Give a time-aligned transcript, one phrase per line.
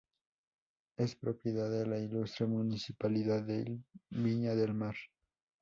[0.97, 3.77] Es propiedad de la Ilustre Municipalidad de
[4.09, 4.95] Viña del Mar.